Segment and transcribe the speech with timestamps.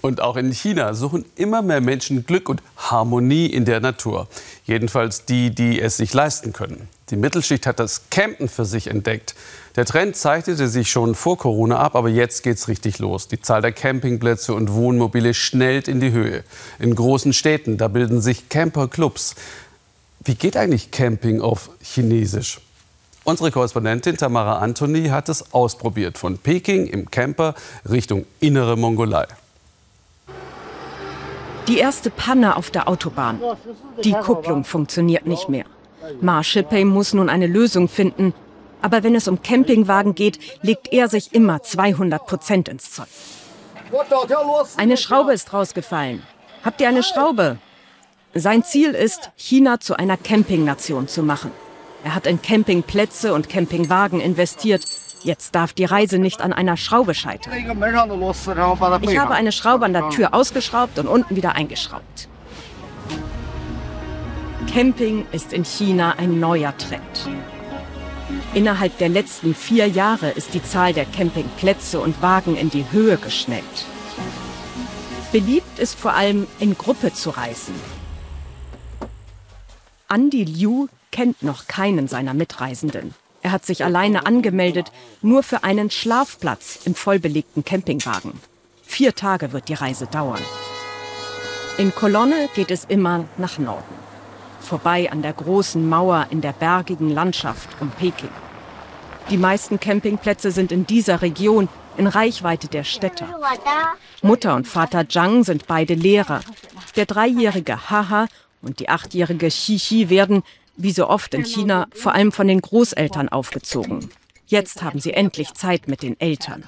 [0.00, 4.28] Und auch in China suchen immer mehr Menschen Glück und Harmonie in der Natur.
[4.64, 6.88] Jedenfalls die, die es sich leisten können.
[7.10, 9.34] Die Mittelschicht hat das Campen für sich entdeckt.
[9.76, 13.28] Der Trend zeichnete sich schon vor Corona ab, aber jetzt geht's richtig los.
[13.28, 16.44] Die Zahl der Campingplätze und Wohnmobile schnellt in die Höhe.
[16.78, 19.34] In großen Städten, da bilden sich Camperclubs.
[20.24, 22.60] Wie geht eigentlich Camping auf Chinesisch?
[23.24, 26.16] Unsere Korrespondentin Tamara Antoni hat es ausprobiert.
[26.16, 27.54] Von Peking im Camper
[27.88, 29.26] Richtung innere Mongolei.
[31.68, 33.40] Die erste Panne auf der Autobahn.
[34.04, 35.64] Die Kupplung funktioniert nicht mehr.
[36.20, 38.34] Ma Shipei muss nun eine Lösung finden.
[38.82, 43.08] Aber wenn es um Campingwagen geht, legt er sich immer 200 Prozent ins Zeug.
[44.76, 46.22] Eine Schraube ist rausgefallen.
[46.64, 47.58] Habt ihr eine Schraube?
[48.34, 51.50] Sein Ziel ist, China zu einer Campingnation zu machen.
[52.04, 54.82] Er hat in Campingplätze und Campingwagen investiert
[55.22, 57.52] Jetzt darf die Reise nicht an einer Schraube scheitern.
[59.02, 62.28] Ich habe eine Schraube an der Tür ausgeschraubt und unten wieder eingeschraubt.
[64.72, 67.28] Camping ist in China ein neuer Trend.
[68.54, 73.16] Innerhalb der letzten vier Jahre ist die Zahl der Campingplätze und Wagen in die Höhe
[73.16, 73.64] geschnellt.
[75.32, 77.74] Beliebt ist vor allem, in Gruppe zu reisen.
[80.08, 83.14] Andy Liu kennt noch keinen seiner Mitreisenden.
[83.42, 88.32] Er hat sich alleine angemeldet, nur für einen Schlafplatz im vollbelegten Campingwagen.
[88.82, 90.42] Vier Tage wird die Reise dauern.
[91.78, 93.94] In Kolonne geht es immer nach Norden.
[94.60, 98.28] Vorbei an der großen Mauer in der bergigen Landschaft um Peking.
[99.30, 103.24] Die meisten Campingplätze sind in dieser Region, in Reichweite der Städte.
[104.22, 106.40] Mutter und Vater Zhang sind beide Lehrer.
[106.96, 108.26] Der dreijährige Haha
[108.60, 110.42] und die achtjährige Xixi werden,
[110.82, 114.08] wie so oft in China, vor allem von den Großeltern aufgezogen.
[114.46, 116.64] Jetzt haben sie endlich Zeit mit den Eltern.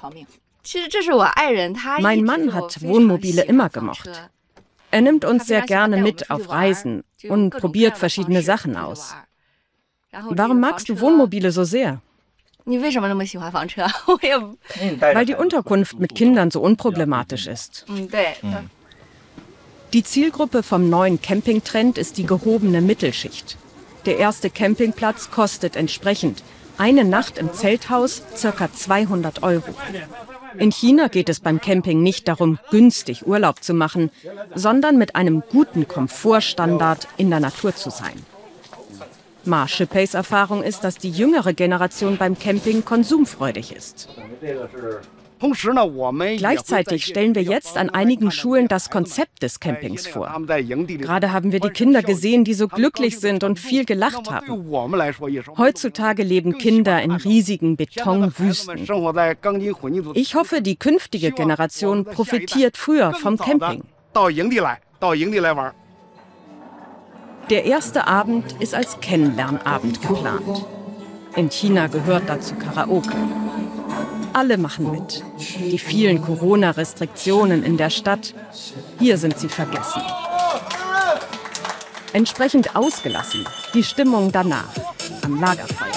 [1.99, 4.09] Mein Mann hat Wohnmobile immer gemocht.
[4.91, 9.15] Er nimmt uns sehr gerne mit auf Reisen und probiert verschiedene Sachen aus.
[10.11, 12.01] Warum magst du Wohnmobile so sehr?
[14.99, 17.85] Weil die Unterkunft mit Kindern so unproblematisch ist.
[19.91, 23.57] Die Zielgruppe vom neuen Campingtrend ist die gehobene Mittelschicht.
[24.05, 26.43] Der erste Campingplatz kostet entsprechend
[26.77, 28.71] eine Nacht im Zelthaus ca.
[28.71, 29.73] 200 Euro.
[30.57, 34.11] In China geht es beim Camping nicht darum, günstig Urlaub zu machen,
[34.55, 38.25] sondern mit einem guten Komfortstandard in der Natur zu sein.
[39.45, 44.07] Ma Shipeis Erfahrung ist, dass die jüngere Generation beim Camping konsumfreudig ist.
[46.37, 50.33] Gleichzeitig stellen wir jetzt an einigen Schulen das Konzept des Campings vor.
[50.47, 54.69] Gerade haben wir die Kinder gesehen, die so glücklich sind und viel gelacht haben.
[55.57, 58.87] Heutzutage leben Kinder in riesigen Betonwüsten.
[60.13, 63.83] Ich hoffe, die künftige Generation profitiert früher vom Camping.
[67.49, 70.65] Der erste Abend ist als Kennenlernabend geplant.
[71.35, 73.11] In China gehört dazu Karaoke.
[74.33, 75.23] Alle machen mit.
[75.59, 78.33] Die vielen Corona-Restriktionen in der Stadt,
[78.99, 80.01] hier sind sie vergessen.
[82.13, 84.69] Entsprechend ausgelassen die Stimmung danach
[85.23, 85.91] am Lagerfeuer.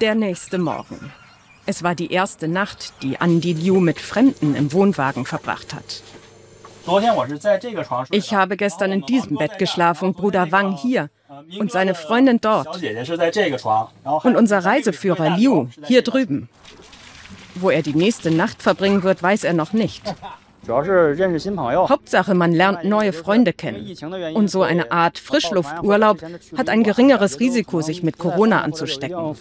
[0.00, 1.12] Der nächste Morgen.
[1.66, 6.02] Es war die erste Nacht, die Andi Liu mit Fremden im Wohnwagen verbracht hat.
[8.10, 11.10] Ich habe gestern in diesem Bett geschlafen, Bruder Wang hier
[11.58, 12.80] und seine Freundin dort.
[14.22, 16.48] Und unser Reiseführer Liu hier drüben.
[17.54, 20.02] Wo er die nächste Nacht verbringen wird, weiß er noch nicht.
[20.66, 23.94] Hauptsache, man lernt neue Freunde kennen.
[24.34, 26.22] Und so eine Art Frischlufturlaub
[26.56, 29.36] hat ein geringeres Risiko, sich mit Corona anzustecken.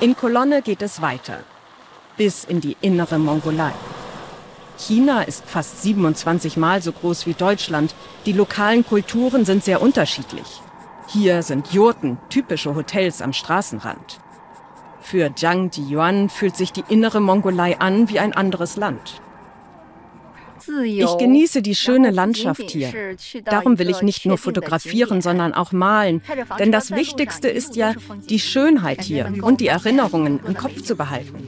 [0.00, 1.38] In Kolonne geht es weiter.
[2.16, 3.72] Bis in die innere Mongolei.
[4.78, 7.94] China ist fast 27 Mal so groß wie Deutschland.
[8.26, 10.60] Die lokalen Kulturen sind sehr unterschiedlich.
[11.08, 14.20] Hier sind Jurten, typische Hotels am Straßenrand.
[15.00, 19.20] Für Zhang Jiyuan fühlt sich die innere Mongolei an wie ein anderes Land.
[20.84, 22.92] Ich genieße die schöne Landschaft hier.
[23.44, 26.22] Darum will ich nicht nur fotografieren, sondern auch malen.
[26.58, 27.94] Denn das Wichtigste ist ja,
[28.28, 31.45] die Schönheit hier und die Erinnerungen im Kopf zu behalten.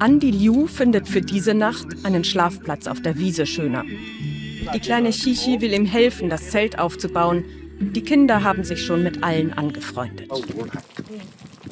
[0.00, 3.84] Andi Liu findet für diese Nacht einen Schlafplatz auf der Wiese schöner.
[3.84, 7.44] Die kleine Shishi will ihm helfen, das Zelt aufzubauen.
[7.78, 10.30] Die Kinder haben sich schon mit allen angefreundet.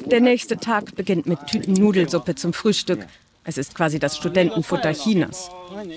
[0.05, 2.99] Der nächste Tag beginnt mit Tütennudelsuppe zum Frühstück.
[3.45, 5.49] Es ist quasi das Studentenfutter Chinas.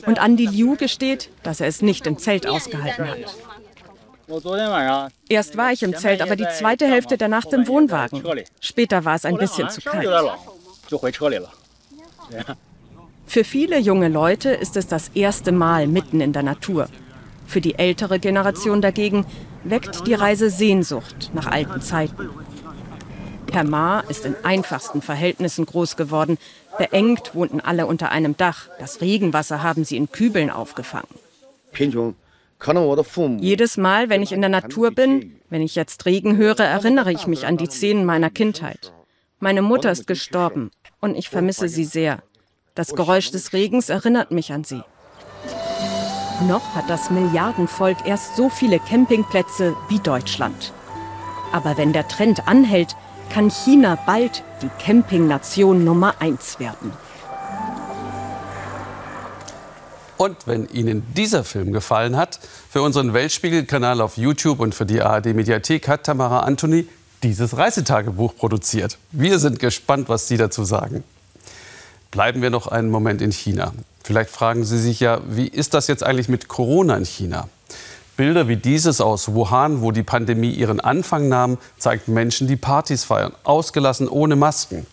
[0.07, 3.19] Und Andi Liu gesteht, dass er es nicht im Zelt ausgehalten hat.
[5.29, 8.23] Erst war ich im Zelt, aber die zweite Hälfte der Nacht im Wohnwagen.
[8.61, 10.09] Später war es ein bisschen zu kalt.
[13.27, 16.89] Für viele junge Leute ist es das erste Mal mitten in der Natur.
[17.47, 19.27] Für die ältere Generation dagegen
[19.65, 22.31] weckt die Reise Sehnsucht nach alten Zeiten.
[23.53, 26.39] Herr Ma ist in einfachsten Verhältnissen groß geworden.
[26.79, 28.69] Beengt wohnten alle unter einem Dach.
[28.79, 31.09] Das Regenwasser haben sie in Kübeln aufgefangen.
[33.41, 37.27] Jedes Mal, wenn ich in der Natur bin, wenn ich jetzt Regen höre, erinnere ich
[37.27, 38.93] mich an die Szenen meiner Kindheit.
[39.43, 42.23] Meine Mutter ist gestorben und ich vermisse sie sehr.
[42.77, 44.85] Das Geräusch des Regens erinnert mich an sie.
[46.47, 50.73] Noch hat das Milliardenvolk erst so viele Campingplätze wie Deutschland.
[51.51, 52.95] Aber wenn der Trend anhält,
[53.31, 56.93] kann China bald die Campingnation Nummer eins werden.
[60.19, 62.39] Und wenn Ihnen dieser Film gefallen hat,
[62.71, 66.87] für unseren Weltspiegel-Kanal auf YouTube und für die ARD-Mediathek hat Tamara Anthony
[67.23, 68.99] dieses Reisetagebuch produziert.
[69.11, 71.05] Wir sind gespannt, was Sie dazu sagen.
[72.11, 73.73] Bleiben wir noch einen Moment in China.
[74.05, 77.49] Vielleicht fragen Sie sich ja, wie ist das jetzt eigentlich mit Corona in China?
[78.17, 83.05] Bilder wie dieses aus Wuhan, wo die Pandemie ihren Anfang nahm, zeigt Menschen, die Partys
[83.05, 84.87] feiern, ausgelassen, ohne Masken.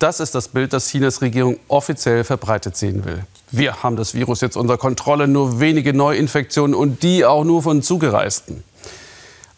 [0.00, 3.24] Das ist das Bild, das Chinas Regierung offiziell verbreitet sehen will.
[3.52, 7.82] Wir haben das Virus jetzt unter Kontrolle, nur wenige Neuinfektionen und die auch nur von
[7.82, 8.64] Zugereisten.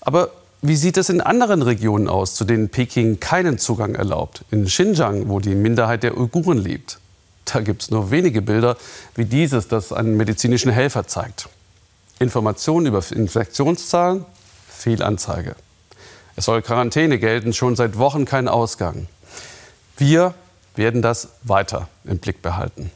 [0.01, 0.31] Aber
[0.63, 4.45] wie sieht es in anderen Regionen aus, zu denen Peking keinen Zugang erlaubt?
[4.51, 6.99] In Xinjiang, wo die Minderheit der Uiguren lebt.
[7.45, 8.77] Da gibt es nur wenige Bilder
[9.15, 11.49] wie dieses, das einen medizinischen Helfer zeigt.
[12.19, 14.25] Informationen über Infektionszahlen,
[14.69, 15.55] Fehlanzeige.
[16.35, 19.07] Es soll Quarantäne gelten, schon seit Wochen kein Ausgang.
[19.97, 20.35] Wir
[20.75, 22.91] werden das weiter im Blick behalten.